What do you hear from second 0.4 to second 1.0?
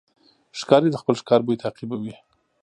ښکاري د